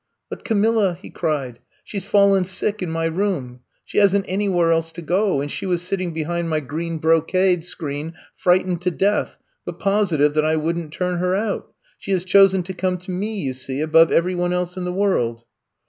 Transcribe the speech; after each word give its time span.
*' 0.11 0.19
'*But, 0.29 0.43
Camilla," 0.43 0.97
he 0.99 1.11
cried, 1.11 1.59
''she 1.85 1.99
's 1.99 2.05
fallen 2.05 2.43
sick 2.43 2.81
in 2.81 2.89
my 2.89 3.05
room. 3.05 3.59
She 3.85 3.99
hasn't 3.99 4.25
anyivhere 4.25 4.71
else 4.71 4.91
to 4.93 5.01
go— 5.03 5.41
and 5.41 5.51
she 5.51 5.67
was 5.67 5.83
sitting 5.83 6.11
behind 6.11 6.49
my 6.49 6.59
green 6.59 6.97
brocade 6.97 7.63
screen 7.63 8.13
frightened 8.35 8.81
to 8.81 8.89
death, 8.89 9.37
but 9.63 9.77
positive 9.77 10.33
that 10.33 10.43
I 10.43 10.55
would 10.55 10.75
n*t 10.79 10.89
turn 10.97 11.19
her 11.19 11.35
out. 11.35 11.71
She 11.99 12.13
has 12.13 12.25
chosen 12.25 12.63
to 12.63 12.73
come 12.73 12.97
to 12.97 13.11
me, 13.11 13.41
you 13.41 13.53
see, 13.53 13.79
above 13.79 14.11
every 14.11 14.33
one 14.33 14.53
else 14.53 14.75
in 14.75 14.85
the 14.85 14.91
world.'' 14.91 15.43